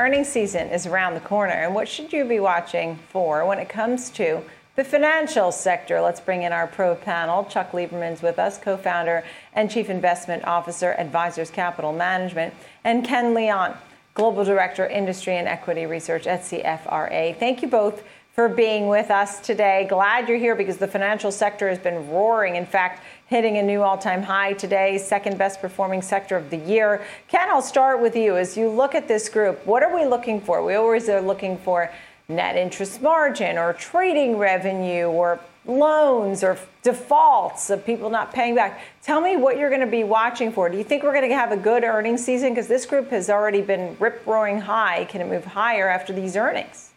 [0.00, 3.68] earnings season is around the corner, and what should you be watching for when it
[3.68, 4.42] comes to
[4.74, 6.00] the financial sector?
[6.00, 7.44] Let's bring in our pro panel.
[7.44, 13.34] Chuck Lieberman's with us, co founder and chief investment officer, Advisors Capital Management, and Ken
[13.34, 13.76] Leon,
[14.14, 17.38] global director, industry and equity research at CFRA.
[17.38, 19.86] Thank you both for being with us today.
[19.90, 22.56] Glad you're here because the financial sector has been roaring.
[22.56, 26.56] In fact, hitting a new all time high today, second best performing sector of the
[26.56, 27.02] year.
[27.28, 28.36] Ken, I'll start with you.
[28.36, 30.64] As you look at this group, what are we looking for?
[30.64, 31.90] We always are looking for
[32.28, 38.80] net interest margin or trading revenue or loans or defaults of people not paying back.
[39.02, 40.68] Tell me what you're going to be watching for.
[40.68, 42.48] Do you think we're going to have a good earnings season?
[42.48, 45.04] Because this group has already been rip roaring high.
[45.04, 46.90] Can it move higher after these earnings?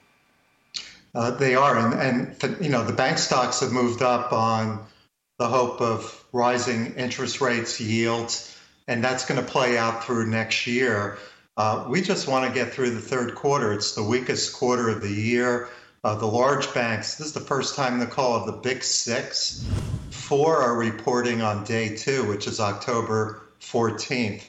[1.14, 4.84] Uh, they are, and, and you know the bank stocks have moved up on
[5.44, 8.58] the hope of rising interest rates, yields,
[8.88, 11.18] and that's going to play out through next year.
[11.58, 13.74] Uh, we just want to get through the third quarter.
[13.74, 15.68] It's the weakest quarter of the year.
[16.02, 19.66] Uh, the large banks, this is the first time the call of the big six.
[20.12, 24.44] Four are reporting on day two, which is October 14th.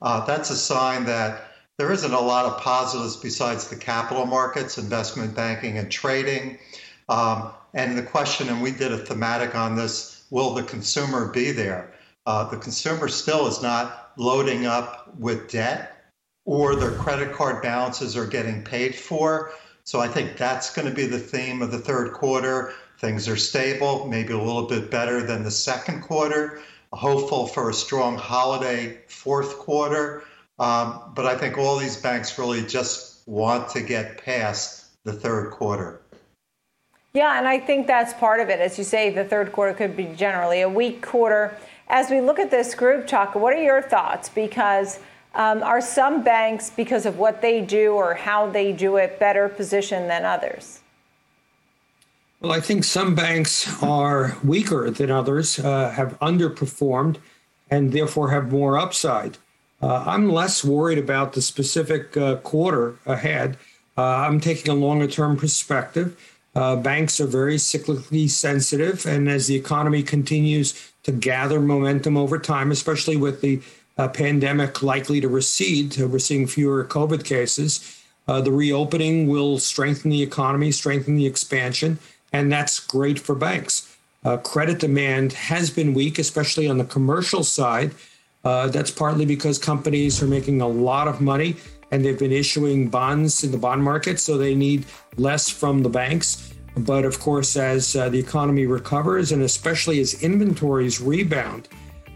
[0.00, 1.42] Uh, that's a sign that
[1.76, 6.58] there isn't a lot of positives besides the capital markets, investment banking, and trading.
[7.10, 11.52] Um, and the question, and we did a thematic on this will the consumer be
[11.52, 11.94] there?
[12.26, 16.12] Uh, the consumer still is not loading up with debt
[16.44, 19.52] or their credit card balances are getting paid for.
[19.84, 22.74] So I think that's going to be the theme of the third quarter.
[22.98, 26.60] Things are stable, maybe a little bit better than the second quarter.
[26.92, 30.24] Hopeful for a strong holiday fourth quarter.
[30.58, 35.50] Um, but I think all these banks really just want to get past the third
[35.50, 36.02] quarter.
[37.18, 38.60] Yeah, and I think that's part of it.
[38.60, 41.58] As you say, the third quarter could be generally a weak quarter.
[41.88, 44.28] As we look at this group, Chuck, what are your thoughts?
[44.28, 45.00] Because
[45.34, 49.48] um, are some banks, because of what they do or how they do it, better
[49.48, 50.78] positioned than others?
[52.40, 57.16] Well, I think some banks are weaker than others, uh, have underperformed,
[57.68, 59.38] and therefore have more upside.
[59.82, 63.56] Uh, I'm less worried about the specific uh, quarter ahead.
[63.96, 66.16] Uh, I'm taking a longer term perspective.
[66.58, 72.36] Uh, banks are very cyclically sensitive, and as the economy continues to gather momentum over
[72.36, 73.62] time, especially with the
[73.96, 78.02] uh, pandemic likely to recede, we're seeing fewer COVID cases.
[78.26, 81.96] Uh, the reopening will strengthen the economy, strengthen the expansion,
[82.32, 83.96] and that's great for banks.
[84.42, 87.92] credit demand has been weak, especially on the commercial side.
[88.44, 91.54] Uh, that's partly because companies are making a lot of money
[91.90, 94.84] and they've been issuing bonds in the bond market, so they need
[95.16, 96.47] less from the banks.
[96.84, 101.68] But of course, as uh, the economy recovers and especially as inventories rebound,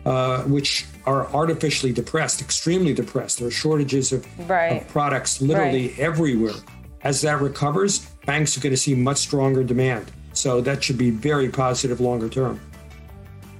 [0.04, 4.82] uh, which are artificially depressed, extremely depressed, there are shortages of, right.
[4.82, 5.98] of products literally right.
[5.98, 6.54] everywhere.
[7.02, 10.10] As that recovers, banks are going to see much stronger demand.
[10.32, 12.60] So that should be very positive longer term.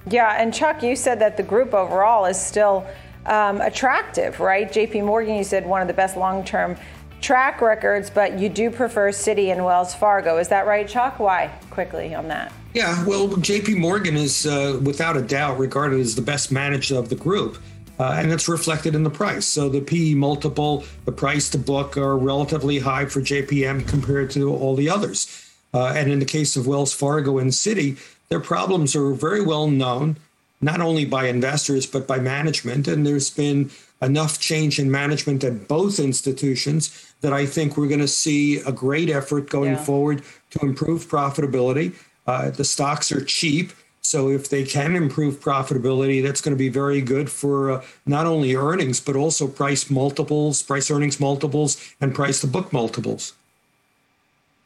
[0.08, 2.86] Yeah, and Chuck, you said that the group overall is still
[3.26, 4.68] um, attractive, right?
[4.70, 6.76] JP Morgan, you said one of the best long term
[7.22, 10.36] track records, but you do prefer Citi and Wells Fargo.
[10.36, 11.18] Is that right, Chuck?
[11.18, 11.50] Why?
[11.70, 12.52] Quickly on that.
[12.74, 17.08] Yeah, well, JP Morgan is uh, without a doubt regarded as the best managed of
[17.08, 17.58] the group.
[17.98, 19.46] Uh, and it's reflected in the price.
[19.46, 24.52] So the PE multiple, the price to book are relatively high for JPM compared to
[24.52, 25.50] all the others.
[25.74, 29.68] Uh, and in the case of Wells Fargo and Citi, their problems are very well
[29.68, 30.16] known,
[30.62, 32.88] not only by investors, but by management.
[32.88, 38.00] And there's been enough change in management at both institutions that I think we're going
[38.00, 39.84] to see a great effort going yeah.
[39.84, 41.94] forward to improve profitability.
[42.26, 43.72] Uh, the stocks are cheap.
[44.04, 48.26] So if they can improve profitability, that's going to be very good for uh, not
[48.26, 53.34] only earnings, but also price multiples, price earnings multiples, and price to book multiples.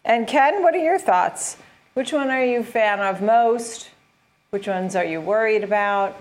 [0.05, 1.59] And Ken, what are your thoughts?
[1.93, 3.91] Which one are you a fan of most?
[4.51, 6.17] Which ones are you worried about?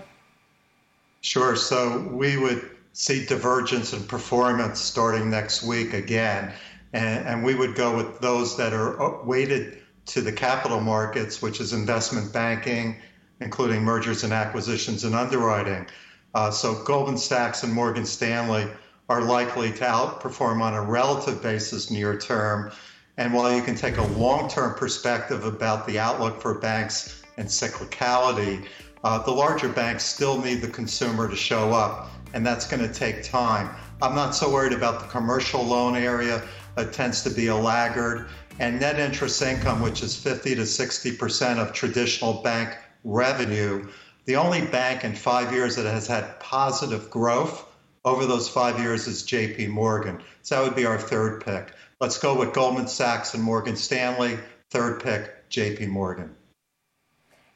[1.20, 1.56] Sure.
[1.56, 6.52] So we would see divergence in performance starting next week again.
[6.92, 11.42] And, and we would go with those that are uh, weighted to the capital markets,
[11.42, 12.96] which is investment banking,
[13.40, 15.86] including mergers and acquisitions and underwriting.
[16.34, 18.66] Uh, so Goldman Sachs and Morgan Stanley
[19.08, 22.72] are likely to outperform on a relative basis near term
[23.18, 27.46] and while you can take a long term perspective about the outlook for banks and
[27.46, 28.64] cyclicality,
[29.04, 32.92] uh, the larger banks still need the consumer to show up, and that's going to
[32.92, 33.74] take time.
[34.02, 36.42] I'm not so worried about the commercial loan area,
[36.76, 38.28] it tends to be a laggard.
[38.58, 43.86] And net interest income, which is 50 to 60% of traditional bank revenue,
[44.24, 47.64] the only bank in five years that has had positive growth
[48.04, 50.22] over those five years is JP Morgan.
[50.42, 51.72] So that would be our third pick.
[52.00, 54.38] Let's go with Goldman Sachs and Morgan Stanley.
[54.70, 56.34] Third pick, JP Morgan.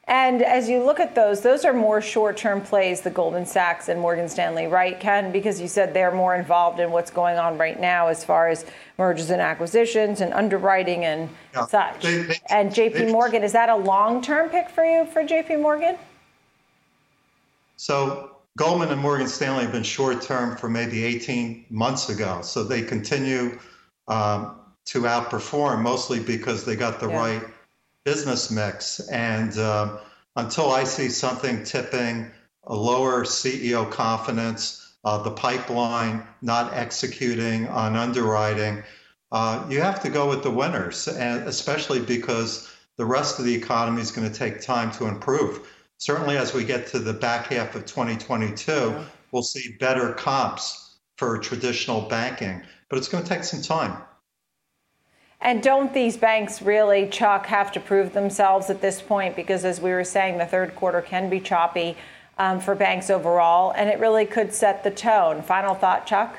[0.07, 3.87] And as you look at those, those are more short term plays, the Goldman Sachs
[3.87, 5.31] and Morgan Stanley, right, Ken?
[5.31, 8.65] Because you said they're more involved in what's going on right now as far as
[8.97, 12.01] mergers and acquisitions and underwriting and yeah, such.
[12.01, 15.23] They, they, and JP they, Morgan, is that a long term pick for you for
[15.23, 15.97] JP Morgan?
[17.77, 22.41] So Goldman and Morgan Stanley have been short term for maybe 18 months ago.
[22.41, 23.57] So they continue
[24.07, 24.55] um,
[24.85, 27.17] to outperform mostly because they got the yeah.
[27.17, 27.43] right
[28.03, 28.99] business mix.
[29.09, 29.99] And um,
[30.35, 32.31] until I see something tipping
[32.65, 38.83] a lower CEO confidence, uh, the pipeline not executing on underwriting,
[39.31, 43.55] uh, you have to go with the winners, and especially because the rest of the
[43.55, 45.67] economy is going to take time to improve.
[45.97, 49.05] Certainly, as we get to the back half of 2022, yeah.
[49.31, 54.01] we'll see better comps for traditional banking, but it's going to take some time.
[55.41, 59.35] And don't these banks really, Chuck, have to prove themselves at this point?
[59.35, 61.97] Because as we were saying, the third quarter can be choppy
[62.37, 65.41] um, for banks overall, and it really could set the tone.
[65.41, 66.37] Final thought, Chuck?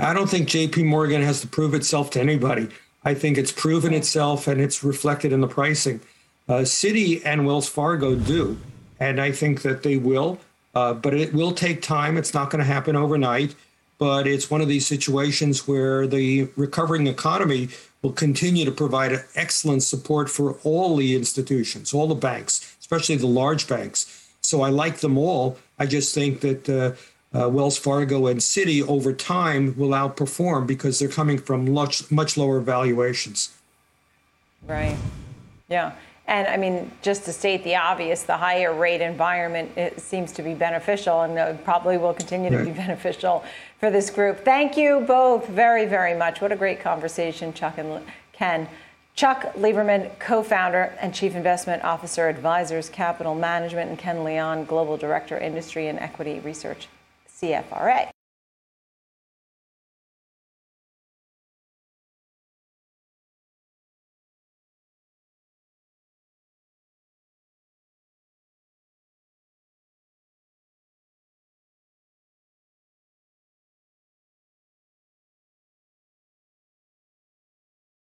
[0.00, 2.68] I don't think JP Morgan has to prove itself to anybody.
[3.04, 6.00] I think it's proven itself and it's reflected in the pricing.
[6.48, 8.58] Uh, Citi and Wells Fargo do,
[8.98, 10.40] and I think that they will,
[10.74, 12.16] uh, but it will take time.
[12.16, 13.54] It's not going to happen overnight
[13.98, 17.68] but it's one of these situations where the recovering economy
[18.02, 23.26] will continue to provide excellent support for all the institutions, all the banks, especially the
[23.26, 24.28] large banks.
[24.40, 25.58] So I like them all.
[25.78, 26.92] I just think that uh,
[27.36, 32.36] uh, Wells Fargo and Citi over time will outperform because they're coming from much much
[32.36, 33.54] lower valuations.
[34.66, 34.96] Right.
[35.68, 35.92] Yeah.
[36.26, 40.42] And I mean, just to state the obvious, the higher rate environment it seems to
[40.42, 43.44] be beneficial and probably will continue to be beneficial
[43.78, 44.44] for this group.
[44.44, 46.40] Thank you both very, very much.
[46.40, 48.68] What a great conversation, Chuck and Ken.
[49.14, 54.96] Chuck Lieberman, co founder and chief investment officer, Advisors Capital Management, and Ken Leon, global
[54.96, 56.88] director, industry and equity research,
[57.30, 58.13] CFRA.